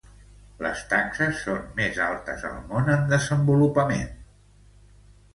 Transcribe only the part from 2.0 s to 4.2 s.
altes al món en desenvolupament.